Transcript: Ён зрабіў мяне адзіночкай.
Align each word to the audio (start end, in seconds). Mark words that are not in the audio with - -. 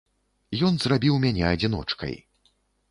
Ён 0.69 0.73
зрабіў 0.85 1.21
мяне 1.27 1.43
адзіночкай. 1.53 2.21